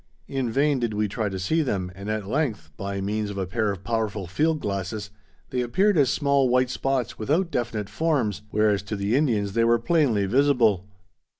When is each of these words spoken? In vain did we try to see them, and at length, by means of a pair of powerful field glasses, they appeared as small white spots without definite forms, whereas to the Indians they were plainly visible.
In 0.27 0.49
vain 0.49 0.79
did 0.79 0.95
we 0.95 1.07
try 1.07 1.29
to 1.29 1.37
see 1.37 1.61
them, 1.61 1.91
and 1.93 2.09
at 2.09 2.27
length, 2.27 2.71
by 2.75 3.01
means 3.01 3.29
of 3.29 3.37
a 3.37 3.45
pair 3.45 3.71
of 3.71 3.83
powerful 3.83 4.25
field 4.25 4.59
glasses, 4.59 5.11
they 5.51 5.61
appeared 5.61 5.95
as 5.95 6.09
small 6.09 6.49
white 6.49 6.71
spots 6.71 7.19
without 7.19 7.51
definite 7.51 7.87
forms, 7.87 8.41
whereas 8.49 8.81
to 8.81 8.95
the 8.95 9.15
Indians 9.15 9.53
they 9.53 9.63
were 9.63 9.77
plainly 9.77 10.25
visible. 10.25 10.87